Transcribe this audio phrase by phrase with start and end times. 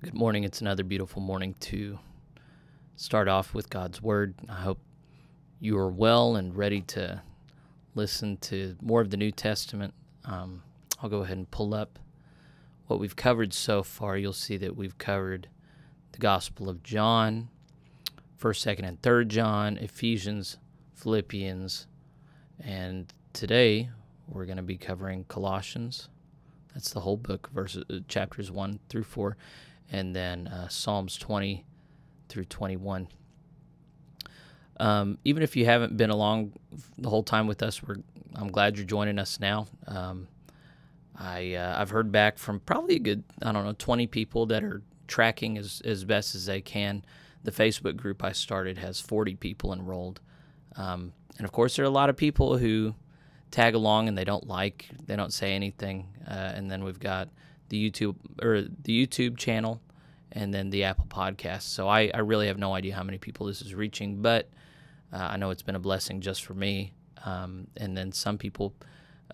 [0.00, 0.44] Good morning.
[0.44, 1.98] It's another beautiful morning to
[2.94, 4.32] start off with God's Word.
[4.48, 4.78] I hope
[5.58, 7.20] you are well and ready to
[7.96, 9.92] listen to more of the New Testament.
[10.24, 10.62] Um,
[11.02, 11.98] I'll go ahead and pull up
[12.86, 14.16] what we've covered so far.
[14.16, 15.48] You'll see that we've covered
[16.12, 17.48] the Gospel of John,
[18.40, 20.58] 1st, 2nd, and 3rd John, Ephesians,
[20.94, 21.88] Philippians,
[22.60, 23.90] and today
[24.28, 26.08] we're going to be covering Colossians.
[26.72, 29.36] That's the whole book, verses, uh, chapters 1 through 4
[29.90, 31.64] and then uh, Psalms 20
[32.28, 33.08] through 21.
[34.80, 36.52] Um, even if you haven't been along
[36.96, 37.80] the whole time with us,
[38.34, 39.66] I'm glad you're joining us now.
[39.86, 40.28] Um,
[41.16, 44.62] I, uh, I've heard back from probably a good, I don't know, 20 people that
[44.62, 47.04] are tracking as, as best as they can.
[47.42, 50.20] The Facebook group I started has 40 people enrolled.
[50.76, 52.94] Um, and of course, there are a lot of people who
[53.50, 56.06] tag along and they don't like, they don't say anything.
[56.26, 57.28] Uh, and then we've got
[57.68, 59.80] the YouTube or the YouTube channel,
[60.32, 61.62] and then the Apple Podcast.
[61.62, 64.48] So I, I really have no idea how many people this is reaching, but
[65.12, 66.92] uh, I know it's been a blessing just for me.
[67.24, 68.74] Um, and then some people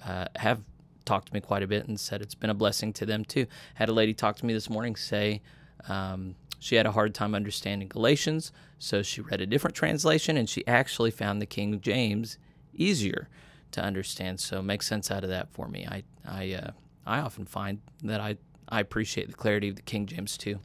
[0.04, 0.62] uh, have
[1.04, 3.46] talked to me quite a bit and said it's been a blessing to them too.
[3.74, 5.42] Had a lady talk to me this morning say
[5.88, 10.48] um, she had a hard time understanding Galatians, so she read a different translation and
[10.48, 12.38] she actually found the King James
[12.72, 13.28] easier
[13.72, 14.40] to understand.
[14.40, 15.86] So make sense out of that for me.
[15.86, 16.70] I I uh,
[17.06, 18.36] I often find that I,
[18.68, 20.58] I appreciate the clarity of the King James too.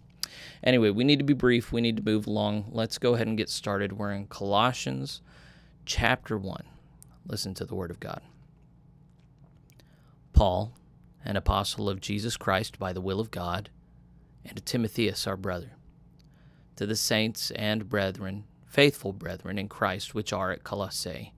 [0.63, 1.71] Anyway, we need to be brief.
[1.71, 2.65] We need to move along.
[2.71, 3.93] Let's go ahead and get started.
[3.93, 5.21] We're in Colossians
[5.85, 6.63] chapter 1.
[7.25, 8.21] Listen to the word of God.
[10.33, 10.73] Paul,
[11.25, 13.69] an apostle of Jesus Christ by the will of God,
[14.45, 15.71] and to Timotheus, our brother,
[16.77, 21.33] to the saints and brethren, faithful brethren in Christ, which are at Colossae,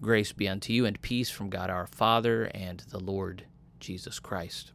[0.00, 3.44] grace be unto you and peace from God our Father and the Lord
[3.80, 4.72] Jesus Christ.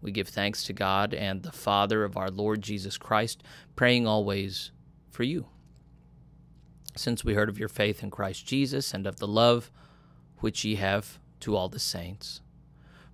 [0.00, 3.42] We give thanks to God and the Father of our Lord Jesus Christ,
[3.76, 4.72] praying always
[5.10, 5.46] for you.
[6.96, 9.70] Since we heard of your faith in Christ Jesus and of the love
[10.38, 12.40] which ye have to all the saints,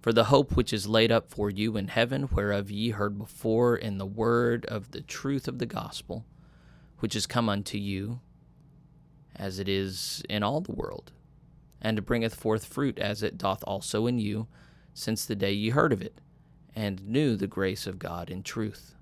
[0.01, 3.77] for the hope which is laid up for you in heaven, whereof ye heard before
[3.77, 6.25] in the word of the truth of the gospel,
[7.01, 8.21] which is come unto you,
[9.37, 11.13] as it is in all the world
[11.81, 14.49] and bringeth forth fruit as it doth also in you,
[14.95, 16.21] since the day ye heard of it,
[16.75, 18.95] and knew the grace of God in truth.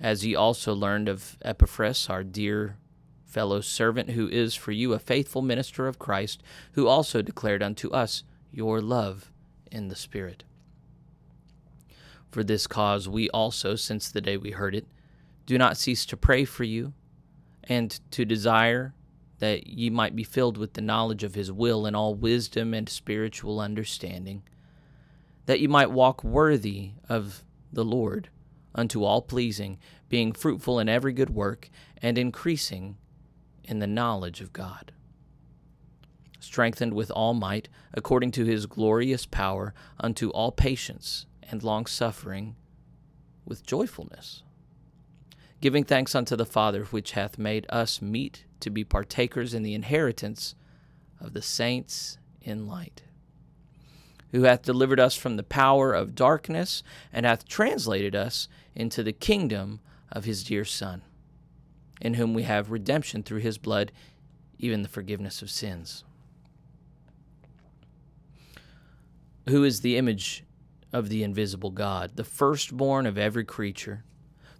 [0.00, 2.76] As ye also learned of Epaphras, our dear
[3.24, 6.42] fellow servant, who is for you a faithful minister of Christ,
[6.72, 9.32] who also declared unto us your love
[9.70, 10.44] in the Spirit.
[12.30, 14.86] For this cause we also, since the day we heard it,
[15.46, 16.92] do not cease to pray for you,
[17.64, 18.94] and to desire
[19.42, 22.88] that ye might be filled with the knowledge of his will in all wisdom and
[22.88, 24.40] spiritual understanding,
[25.46, 27.42] that ye might walk worthy of
[27.72, 28.28] the Lord,
[28.72, 31.70] unto all pleasing, being fruitful in every good work,
[32.00, 32.98] and increasing
[33.64, 34.92] in the knowledge of God.
[36.38, 42.54] Strengthened with all might, according to his glorious power, unto all patience and long suffering,
[43.44, 44.44] with joyfulness
[45.62, 49.74] giving thanks unto the Father, which hath made us meet to be partakers in the
[49.74, 50.54] inheritance
[51.20, 53.02] of the saints in light,
[54.30, 59.12] who hath delivered us from the power of darkness, and hath translated us into the
[59.12, 59.80] kingdom
[60.10, 61.02] of his dear Son,
[62.00, 63.92] in whom we have redemption through his blood,
[64.58, 66.04] even the forgiveness of sins.
[69.48, 70.44] Who is the image
[70.92, 74.04] of the invisible God, the firstborn of every creature?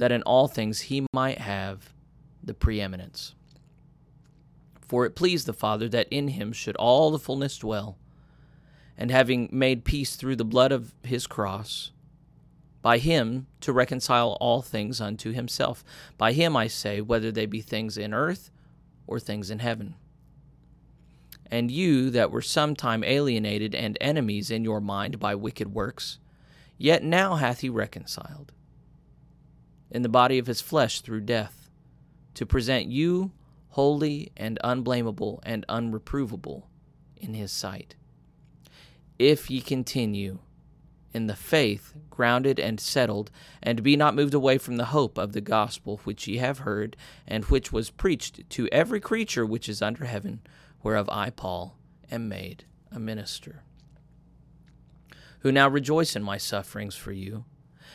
[0.00, 1.92] that in all things he might have
[2.42, 3.34] the preeminence.
[4.88, 7.98] For it pleased the Father that in him should all the fullness dwell,
[8.96, 11.92] and having made peace through the blood of his cross,
[12.80, 15.84] by him to reconcile all things unto himself.
[16.16, 18.50] By him, I say, whether they be things in earth
[19.06, 19.96] or things in heaven.
[21.50, 26.18] And you that were sometime alienated and enemies in your mind by wicked works,
[26.78, 28.54] yet now hath he reconciled
[29.90, 31.68] in the body of his flesh through death,
[32.34, 33.32] to present you
[33.70, 36.64] holy and unblameable and unreprovable
[37.16, 37.94] in his sight.
[39.18, 40.38] If ye continue
[41.12, 43.30] in the faith, grounded and settled,
[43.62, 46.96] and be not moved away from the hope of the gospel which ye have heard,
[47.26, 50.40] and which was preached to every creature which is under heaven,
[50.82, 51.76] whereof I, Paul,
[52.10, 53.62] am made a minister.
[55.40, 57.44] Who now rejoice in my sufferings for you,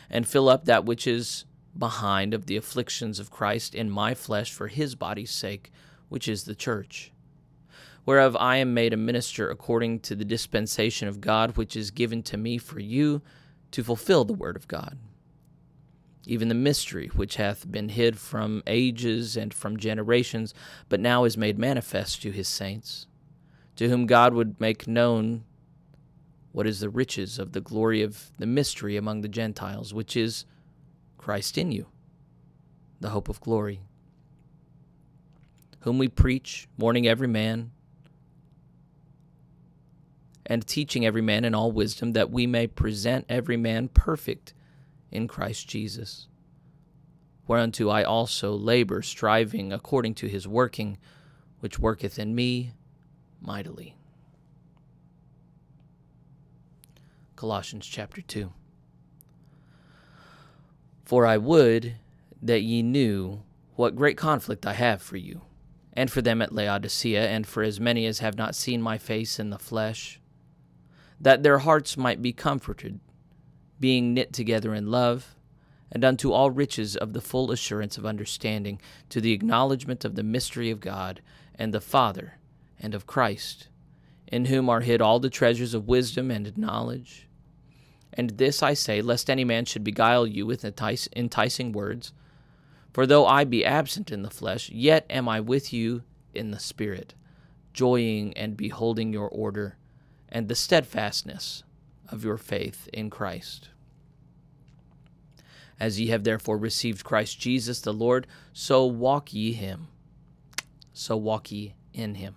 [0.10, 1.46] and fill up that which is
[1.78, 5.72] behind of the afflictions of Christ in my flesh for his body's sake,
[6.10, 7.12] which is the church
[8.06, 12.22] whereof I am made a minister according to the dispensation of God which is given
[12.24, 13.22] to me for you
[13.72, 14.98] to fulfill the word of God.
[16.28, 20.54] Even the mystery which hath been hid from ages and from generations,
[20.90, 23.06] but now is made manifest to his saints,
[23.76, 25.44] to whom God would make known
[26.52, 30.46] what is the riches of the glory of the mystery among the Gentiles, which is
[31.18, 31.88] Christ in you,
[33.00, 33.82] the hope of glory,
[35.82, 37.72] whom we preach, warning every man
[40.46, 44.54] and teaching every man in all wisdom, that we may present every man perfect
[45.12, 46.28] in Christ Jesus.
[47.48, 50.98] Whereunto I also labor, striving according to his working,
[51.60, 52.74] which worketh in me
[53.42, 53.96] mightily.
[57.36, 58.52] Colossians chapter 2.
[61.06, 61.96] For I would
[62.42, 63.44] that ye knew
[63.76, 65.42] what great conflict I have for you,
[65.94, 69.40] and for them at Laodicea, and for as many as have not seen my face
[69.40, 70.20] in the flesh
[71.20, 73.00] that their hearts might be comforted,
[73.80, 75.36] being knit together in love,
[75.92, 78.80] and unto all riches of the full assurance of understanding,
[79.10, 81.22] to the acknowledgement of the mystery of God
[81.56, 82.38] and the Father
[82.80, 83.70] and of Christ,
[84.28, 87.28] in whom are hid all the treasures of wisdom and knowledge.
[88.18, 92.14] And this I say, lest any man should beguile you with enticing words.
[92.94, 96.04] For though I be absent in the flesh, yet am I with you
[96.34, 97.14] in the Spirit,
[97.74, 99.78] joying and beholding your order
[100.30, 101.64] and the steadfastness
[102.08, 103.70] of your faith in Christ.
[105.78, 109.90] As ye have therefore received Christ Jesus the Lord, so walk ye him.
[110.94, 112.36] So walk ye in him,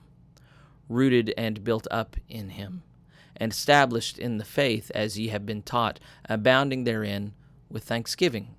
[0.89, 2.83] rooted and built up in him,
[3.39, 7.33] and established in the faith as ye have been taught, abounding therein
[7.71, 8.55] with thanksgiving.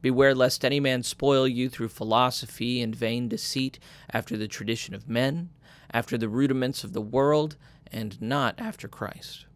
[0.00, 3.78] Beware lest any man spoil you through philosophy and vain deceit,
[4.10, 5.50] after the tradition of men,
[5.90, 7.56] after the rudiments of the world,
[7.90, 9.46] and not after Christ.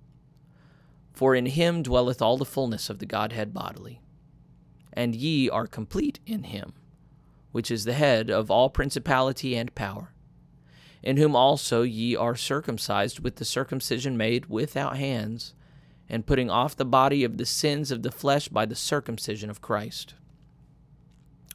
[1.12, 4.00] For in him dwelleth all the fullness of the Godhead bodily.
[4.92, 6.72] And ye are complete in him,
[7.52, 10.12] which is the head of all principality and power,
[11.02, 15.54] in whom also ye are circumcised with the circumcision made without hands,
[16.08, 19.62] and putting off the body of the sins of the flesh by the circumcision of
[19.62, 20.14] Christ.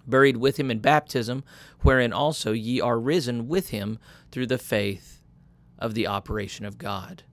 [0.06, 1.44] Buried with him in baptism,
[1.82, 4.00] wherein also ye are risen with him
[4.32, 5.22] through the faith
[5.78, 7.24] of the operation of God,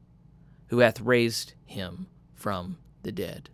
[0.66, 3.48] who hath raised him from the dead.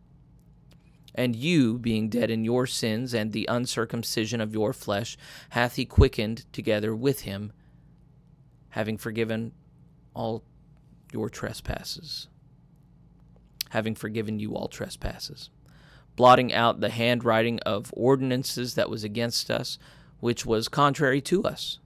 [1.15, 5.17] And you, being dead in your sins and the uncircumcision of your flesh,
[5.51, 7.53] hath he quickened together with him,
[8.70, 9.52] having forgiven
[10.14, 10.43] all
[11.12, 12.28] your trespasses.
[13.70, 15.50] Having forgiven you all trespasses,
[16.17, 19.78] blotting out the handwriting of ordinances that was against us,
[20.19, 21.78] which was contrary to us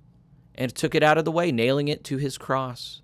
[0.55, 3.03] and took it out of the way, nailing it to his cross.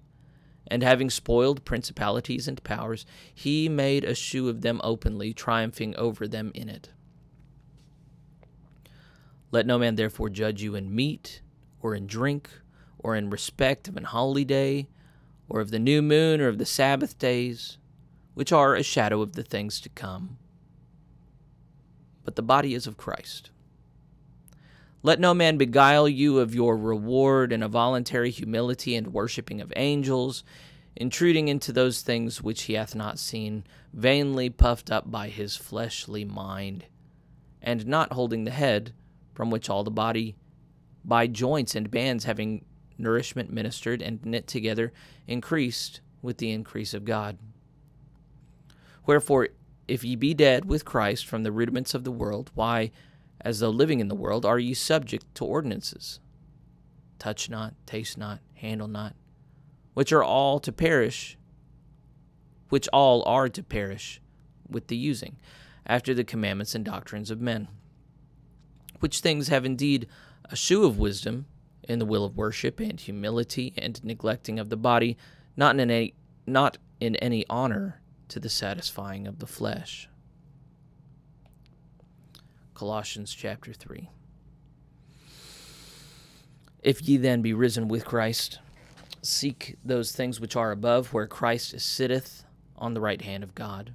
[0.67, 3.05] And having spoiled principalities and powers,
[3.35, 6.91] he made a shoe of them openly, triumphing over them in it.
[9.51, 11.41] Let no man therefore judge you in meat,
[11.83, 12.51] or in drink,
[13.03, 14.89] or in respect of an holy day,
[15.49, 17.79] or of the new moon, or of the Sabbath days,
[18.35, 20.39] which are a shadow of the things to come.
[22.25, 23.51] But the body is of Christ.
[25.03, 29.73] Let no man beguile you of your reward in a voluntary humility and worshipping of
[29.75, 30.45] angels,
[30.95, 33.65] intruding into those things which he hath not seen,
[33.95, 36.85] vainly puffed up by his fleshly mind,
[37.63, 38.93] and not holding the head,
[39.35, 40.37] from which all the body,
[41.03, 42.63] by joints and bands having
[43.01, 44.93] nourishment ministered and knit together,
[45.27, 47.39] increased with the increase of God.
[49.07, 49.49] Wherefore,
[49.89, 52.93] if ye be dead with Christ from the rudiments of the world, why,
[53.41, 56.21] as though living in the world, are ye subject to ordinances.
[57.19, 59.15] Touch not, taste not, handle not,
[59.95, 61.37] which are all to perish,
[62.69, 64.21] which all are to perish
[64.69, 65.37] with the using,
[65.87, 67.67] after the commandments and doctrines of men.
[69.01, 70.07] Which things have indeed
[70.45, 71.47] a shew of wisdom
[71.85, 75.17] in the will of worship and humility and neglecting of the body,
[75.57, 76.15] not in any,
[76.47, 80.09] not in any honor to the satisfying of the flesh.
[82.75, 84.09] Colossians chapter 3.
[86.83, 88.59] If ye then be risen with Christ,
[89.23, 92.45] seek those things which are above, where Christ sitteth
[92.79, 93.95] on the right hand of God.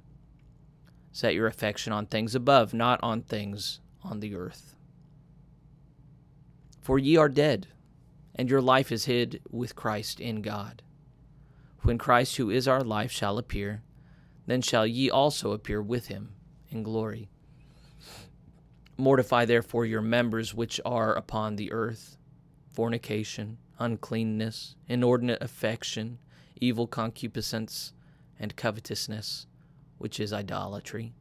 [1.10, 4.76] Set your affection on things above, not on things on the earth.
[6.80, 7.66] For ye are dead,
[8.36, 10.82] and your life is hid with Christ in God.
[11.80, 13.82] When Christ, who is our life, shall appear,
[14.46, 16.34] then shall ye also appear with him
[16.70, 17.28] in glory.
[18.96, 22.16] Mortify therefore your members which are upon the earth
[22.72, 26.18] fornication, uncleanness, inordinate affection,
[26.60, 27.94] evil concupiscence,
[28.38, 29.46] and covetousness
[29.96, 31.14] which is idolatry.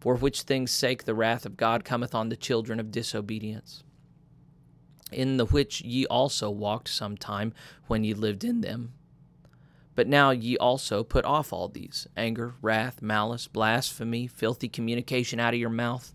[0.00, 3.84] For which things' sake the wrath of God cometh on the children of disobedience,
[5.12, 7.52] in the which ye also walked some time
[7.86, 8.92] when ye lived in them.
[9.94, 15.54] But now ye also put off all these anger, wrath, malice, blasphemy, filthy communication out
[15.54, 16.14] of your mouth.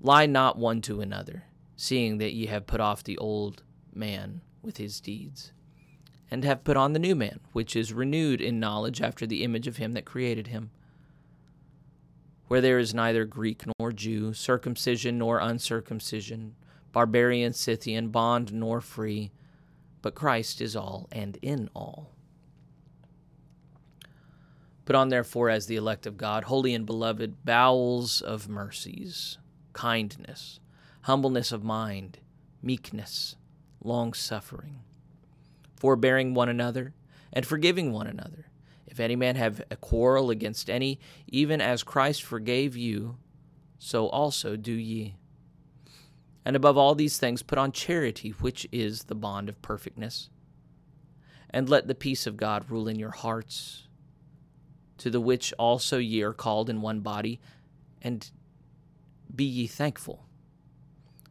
[0.00, 1.44] Lie not one to another,
[1.76, 5.52] seeing that ye have put off the old man with his deeds
[6.30, 9.66] and have put on the new man, which is renewed in knowledge after the image
[9.66, 10.70] of him that created him.
[12.48, 16.54] Where there is neither Greek nor Jew, circumcision nor uncircumcision,
[16.96, 19.30] barbarian, Scythian, bond nor free,
[20.00, 22.10] but Christ is all and in all.
[24.86, 29.36] Put on, therefore, as the elect of God, holy and beloved, bowels of mercies,
[29.74, 30.58] kindness,
[31.02, 32.20] humbleness of mind,
[32.62, 33.36] meekness,
[33.84, 34.80] long suffering
[35.76, 36.94] forbearing one another,
[37.30, 38.46] and forgiving one another.
[38.86, 43.18] If any man have a quarrel against any, even as Christ forgave you,
[43.78, 45.16] so also do ye.
[46.46, 50.30] And above all these things, put on charity, which is the bond of perfectness.
[51.50, 53.88] And let the peace of God rule in your hearts,
[54.98, 57.40] to the which also ye are called in one body,
[58.00, 58.30] and
[59.34, 60.24] be ye thankful.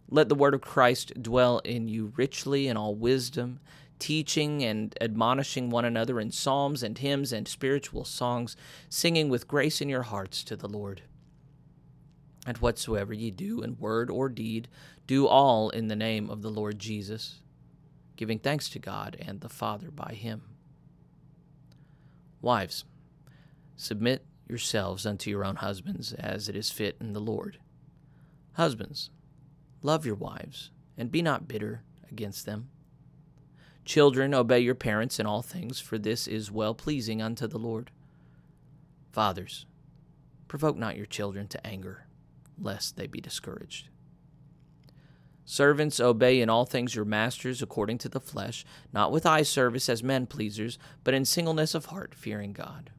[0.10, 3.62] Let the word of Christ dwell in you richly in all wisdom
[4.00, 8.58] teaching and admonishing one another in psalms and hymns and spiritual songs,
[8.90, 11.04] singing with grace in your hearts to the Lord.
[12.46, 14.68] And whatsoever ye do in word or deed,
[15.08, 17.42] do all in the name of the Lord Jesus,
[18.16, 20.44] giving thanks to God and the Father by him.
[22.42, 22.86] Wives,
[23.76, 27.58] submit yourselves unto your own husbands, as it is fit in the Lord.
[28.54, 29.10] Husbands,
[29.82, 32.70] love your wives, and be not bitter against them.
[33.86, 37.92] Children, obey your parents in all things, for this is well pleasing unto the Lord.
[39.12, 39.66] Fathers,
[40.48, 42.05] provoke not your children to anger,
[42.60, 43.90] lest they be discouraged.
[45.48, 49.88] Servants, obey in all things your masters according to the flesh, not with eye service
[49.88, 52.92] as men pleasers, but in singleness of heart, fearing God.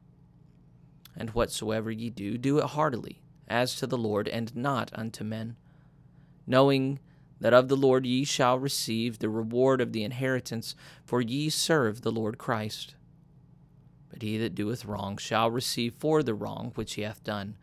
[1.15, 5.57] And whatsoever ye do, do it heartily, as to the Lord, and not unto men,
[6.45, 6.99] knowing
[7.39, 10.73] that of the Lord ye shall receive the reward of the inheritance,
[11.03, 12.95] for ye serve the Lord Christ.
[14.09, 17.57] But he that doeth wrong shall receive for the wrong which he hath done,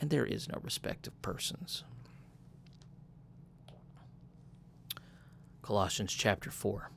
[0.00, 1.84] and there is no respect of persons.
[5.62, 6.90] Colossians chapter 4.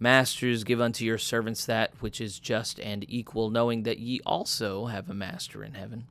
[0.00, 4.86] Masters, give unto your servants that which is just and equal, knowing that ye also
[4.86, 6.06] have a master in heaven.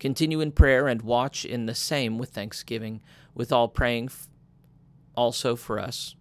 [0.00, 3.00] Continue in prayer and watch in the same with thanksgiving,
[3.32, 4.26] with all praying f-
[5.14, 6.16] also for us,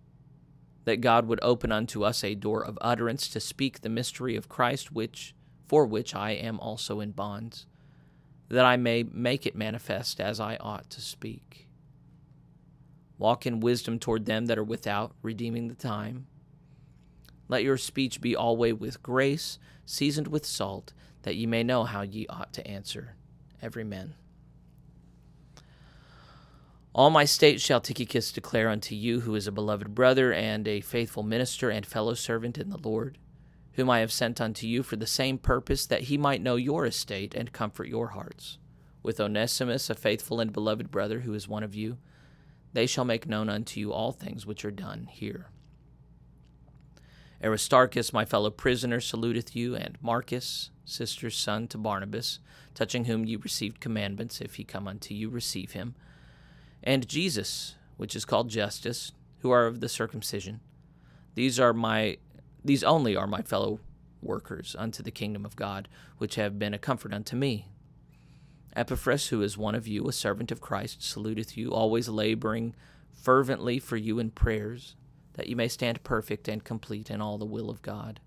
[0.85, 4.47] that God would open unto us a door of utterance to speak the mystery of
[4.47, 5.33] Christ, which
[5.71, 7.65] for which I am also in bonds,
[8.49, 11.69] that I may make it manifest as I ought to speak.
[13.17, 16.27] Walk in wisdom toward them that are without, redeeming the time.
[17.47, 22.01] Let your speech be always with grace, seasoned with salt, that ye may know how
[22.01, 23.15] ye ought to answer
[23.61, 24.15] every man.
[26.93, 30.81] All my state shall Tychicus declare unto you, who is a beloved brother and a
[30.81, 33.17] faithful minister and fellow servant in the Lord,
[33.73, 36.85] whom I have sent unto you for the same purpose, that he might know your
[36.85, 38.57] estate and comfort your hearts.
[39.03, 41.97] With Onesimus, a faithful and beloved brother, who is one of you,
[42.73, 45.47] they shall make known unto you all things which are done here.
[47.43, 52.39] Aristarchus, my fellow prisoner, saluteth you, and Marcus, sister's son to Barnabas,
[52.75, 55.95] touching whom ye received commandments, if he come unto you, receive him.
[56.83, 60.59] And Jesus, which is called Justus, who are of the circumcision.
[61.33, 62.17] These are my
[62.63, 63.79] these only are my fellow
[64.21, 65.87] workers unto the kingdom of God,
[66.17, 67.67] which have been a comfort unto me.
[68.75, 72.75] Epaphras, who is one of you, a servant of Christ, saluteth you, always laboring
[73.11, 74.95] fervently for you in prayers,
[75.33, 78.19] that you may stand perfect and complete in all the will of God.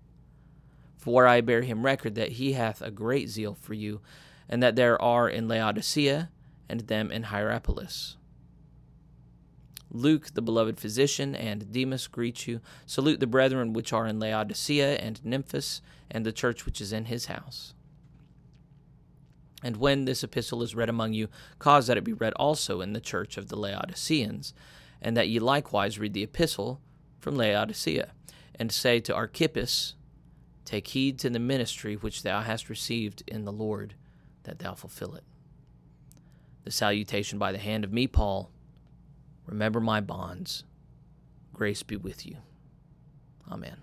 [0.97, 4.01] For I bear him record that he hath a great zeal for you,
[4.47, 6.29] and that there are in Laodicea
[6.69, 8.17] and them in Hierapolis.
[9.95, 12.59] Luke, the beloved physician, and Demas greet you.
[12.85, 17.05] Salute the brethren which are in Laodicea and Nymphas, and the church which is in
[17.05, 17.73] his house.
[19.63, 22.93] And when this epistle is read among you, cause that it be read also in
[22.93, 24.53] the church of the Laodiceans,
[25.01, 26.81] and that ye likewise read the epistle
[27.19, 28.11] from Laodicea,
[28.59, 29.95] and say to Archippus,
[30.65, 33.95] Take heed to the ministry which thou hast received in the Lord,
[34.43, 35.23] that thou fulfill it.
[36.63, 38.51] The salutation by the hand of me, Paul.
[39.45, 40.63] Remember my bonds.
[41.53, 42.37] Grace be with you.
[43.51, 43.77] Amen.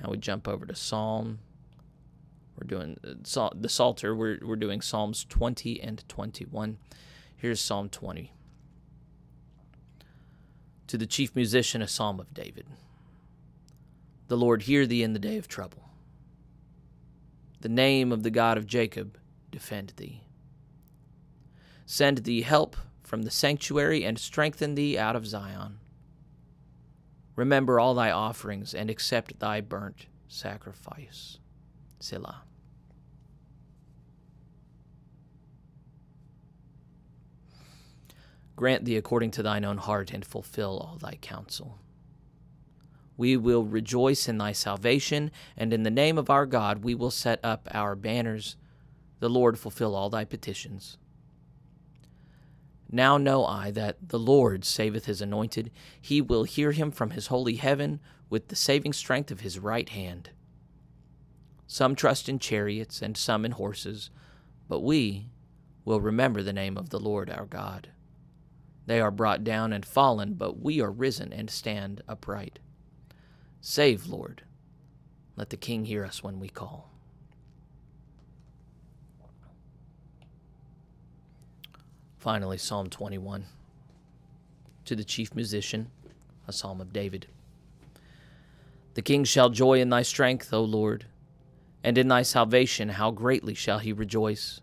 [0.00, 1.38] Now we jump over to Psalm
[2.56, 4.14] we're doing uh, the Psalter.
[4.14, 6.78] We're, we're doing Psalms 20 and 21.
[7.36, 8.32] Here's Psalm 20.
[10.86, 12.66] To the chief musician, a psalm of David.
[14.28, 15.88] The Lord hear thee in the day of trouble.
[17.60, 19.18] The name of the God of Jacob
[19.50, 20.22] defend thee.
[21.86, 25.78] Send thee help from the sanctuary and strengthen thee out of Zion.
[27.36, 31.38] Remember all thy offerings and accept thy burnt sacrifice.
[32.00, 32.42] Selah.
[38.56, 41.80] Grant thee according to thine own heart, and fulfill all thy counsel.
[43.16, 47.10] We will rejoice in thy salvation, and in the name of our God we will
[47.10, 48.56] set up our banners.
[49.18, 50.98] The Lord fulfill all thy petitions.
[52.94, 55.72] Now know I that the Lord saveth his anointed.
[56.00, 57.98] He will hear him from his holy heaven
[58.30, 60.30] with the saving strength of his right hand.
[61.66, 64.10] Some trust in chariots and some in horses,
[64.68, 65.26] but we
[65.84, 67.88] will remember the name of the Lord our God.
[68.86, 72.60] They are brought down and fallen, but we are risen and stand upright.
[73.60, 74.44] Save, Lord.
[75.34, 76.93] Let the King hear us when we call.
[82.24, 83.44] Finally, Psalm 21.
[84.86, 85.90] To the chief musician,
[86.48, 87.26] a psalm of David.
[88.94, 91.04] The king shall joy in thy strength, O Lord
[91.84, 94.62] and in thy salvation how greatly shall he rejoice.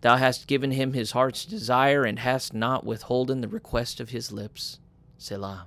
[0.00, 4.32] Thou hast given him his heart's desire, and hast not withholden the request of his
[4.32, 4.78] lips.
[5.18, 5.66] Selah.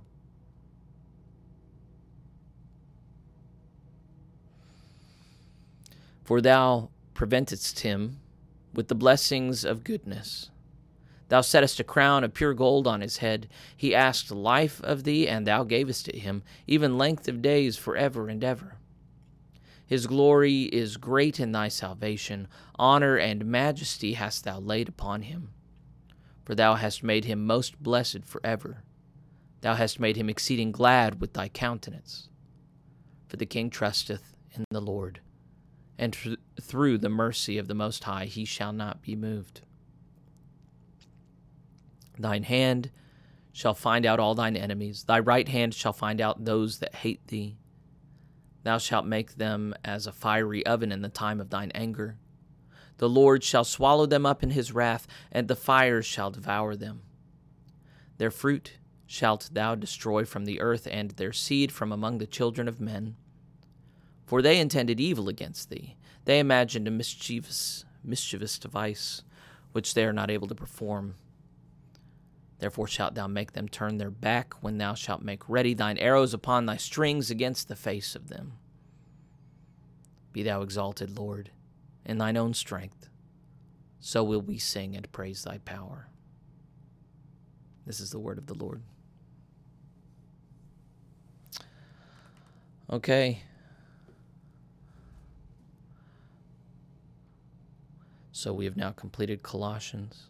[6.24, 8.18] For thou preventedst him
[8.74, 10.50] with the blessings of goodness.
[11.30, 13.48] Thou settest a crown of pure gold on his head.
[13.78, 17.96] He asked life of thee, and thou gavest it him, even length of days for
[17.96, 18.76] ever and ever.
[19.86, 22.48] His glory is great in thy salvation.
[22.78, 25.50] Honor and majesty hast thou laid upon him.
[26.46, 28.84] For thou hast made him most blessed for ever.
[29.62, 32.30] Thou hast made him exceeding glad with thy countenance.
[33.28, 35.22] For the king trusteth in the Lord,
[35.98, 36.16] and
[36.60, 39.62] through the mercy of the Most High he shall not be moved.
[42.20, 42.92] Thine hand
[43.54, 47.26] shall find out all thine enemies, thy right hand shall find out those that hate
[47.28, 47.58] thee.
[48.64, 52.18] Thou shalt make them as a fiery oven in the time of thine anger.
[52.98, 57.04] The Lord shall swallow them up in his wrath, and the fire shall devour them.
[58.18, 58.74] Their fruit
[59.08, 63.16] shalt thou destroy from the earth, and their seed from among the children of men.
[64.26, 65.96] For they intended evil against thee.
[66.26, 69.24] They imagined a mischievous, mischievous device,
[69.72, 71.16] which they are not able to perform.
[72.60, 76.34] Therefore shalt thou make them turn their back when thou shalt make ready thine arrows
[76.34, 78.54] upon thy strings against the face of them.
[80.34, 81.52] Be thou exalted, Lord,
[82.06, 83.10] in thine own strength.
[84.02, 86.08] So will we sing and praise thy power.
[87.86, 88.84] This is the word of the Lord.
[92.92, 93.44] Okay.
[98.32, 100.28] So we have now completed Colossians.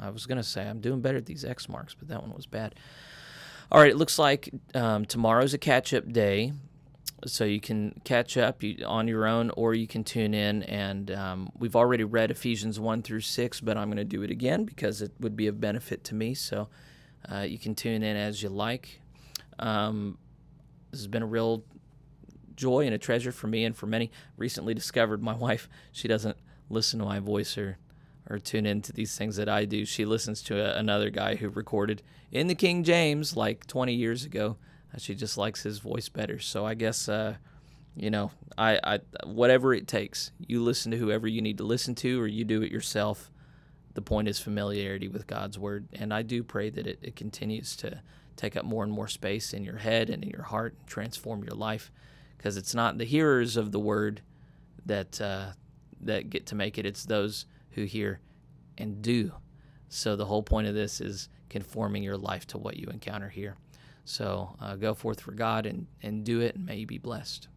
[0.00, 2.46] I was to say I'm doing better at these X marks, but that one was
[2.46, 2.74] bad.
[3.72, 6.52] All right, it looks like um, tomorrow's a catch up day.
[7.26, 10.62] So you can catch up on your own, or you can tune in.
[10.64, 14.64] And um, we've already read Ephesians 1 through 6, but I'm to do it again
[14.64, 16.34] because it would be of benefit to me.
[16.34, 16.68] So
[17.32, 19.00] uh, you can tune in as you like.
[19.58, 20.18] Um,
[20.90, 21.64] this has been a real
[22.56, 24.10] joy and a treasure for me and for many.
[24.36, 26.36] Recently discovered my wife, she doesn't
[26.68, 27.78] listen to my voice or
[28.28, 29.84] or tune into these things that I do.
[29.84, 34.24] She listens to a, another guy who recorded in the King James like 20 years
[34.24, 34.56] ago.
[34.92, 36.38] Uh, she just likes his voice better.
[36.38, 37.36] So I guess, uh,
[37.96, 41.94] you know, I, I whatever it takes, you listen to whoever you need to listen
[41.96, 43.30] to, or you do it yourself.
[43.94, 47.76] The point is familiarity with God's word, and I do pray that it, it continues
[47.76, 48.00] to
[48.34, 51.44] take up more and more space in your head and in your heart and transform
[51.44, 51.92] your life,
[52.36, 54.22] because it's not the hearers of the word
[54.86, 55.52] that uh,
[56.00, 58.20] that get to make it; it's those who hear
[58.78, 59.32] and do.
[59.88, 63.56] So the whole point of this is conforming your life to what you encounter here.
[64.04, 67.48] So uh, go forth for God and, and do it, and may you be blessed.